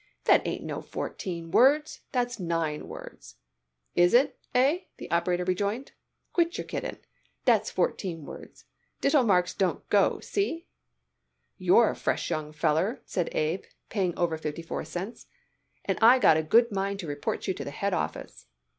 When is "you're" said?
11.59-11.91